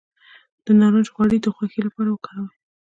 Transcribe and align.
د 0.65 0.67
نارنج 0.79 1.07
غوړي 1.15 1.37
د 1.41 1.47
خوښۍ 1.55 1.79
لپاره 1.87 2.09
وکاروئ 2.11 2.51